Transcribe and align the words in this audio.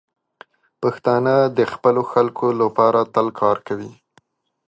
پښتانه 0.81 1.35
د 1.57 1.59
خپلو 1.73 2.01
خلکو 2.11 2.47
لپاره 2.61 2.99
تل 3.13 3.27
کار 3.39 3.57
کوي. 3.67 3.91